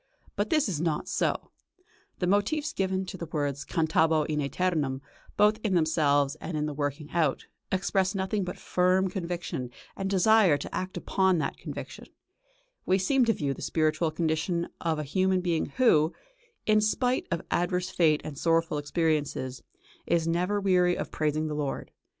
But 0.35 0.49
this 0.49 0.67
is 0.67 0.81
not 0.81 1.07
so. 1.07 1.51
The 2.17 2.25
motifs 2.25 2.73
given 2.73 3.05
to 3.05 3.17
the 3.17 3.27
words 3.27 3.63
"cantabo 3.63 4.23
in 4.25 4.39
ætemum," 4.39 5.01
both 5.37 5.59
in 5.63 5.75
themselves 5.75 6.33
and 6.41 6.57
in 6.57 6.65
their 6.65 6.73
working 6.73 7.11
out, 7.11 7.45
express 7.71 8.15
nothing 8.15 8.43
but 8.43 8.57
firm 8.57 9.11
conviction 9.11 9.69
and 9.95 10.09
desire 10.09 10.57
to 10.57 10.73
act 10.75 10.97
upon 10.97 11.37
that 11.37 11.57
conviction; 11.59 12.07
we 12.83 12.97
seem 12.97 13.25
to 13.25 13.33
view 13.33 13.53
the 13.53 13.61
spiritual 13.61 14.09
condition 14.09 14.69
of 14.81 14.97
a 14.97 15.03
human 15.03 15.39
being 15.39 15.67
who, 15.67 16.13
in 16.65 16.81
spite 16.81 17.27
of 17.29 17.43
adverse 17.51 17.91
fate 17.91 18.21
and 18.23 18.39
sorrowful 18.39 18.79
experiences, 18.79 19.61
is 20.07 20.27
never 20.27 20.59
weary 20.59 20.97
of 20.97 21.11
praising 21.11 21.45
the 21.47 21.53
Lord. 21.53 21.91